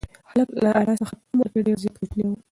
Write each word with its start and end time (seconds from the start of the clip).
هلک 0.29 0.49
له 0.63 0.69
انا 0.81 0.93
څخه 1.01 1.15
په 1.19 1.25
عمر 1.31 1.47
کې 1.51 1.59
ډېر 1.67 1.77
زیات 1.83 1.95
کوچنی 1.99 2.23
دی. 2.29 2.33